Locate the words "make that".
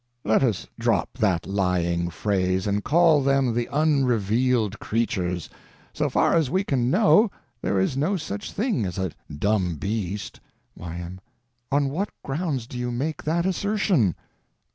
12.91-13.45